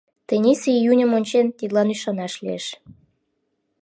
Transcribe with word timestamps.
Тенийсе 0.27 0.69
июньым 0.79 1.11
ончен, 1.17 1.47
тидлан 1.57 1.87
ӱшанаш 1.95 2.33
лиеш. 2.43 2.65